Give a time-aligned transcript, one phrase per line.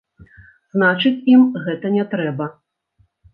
[0.75, 2.49] Значыць ім гэта не трэба.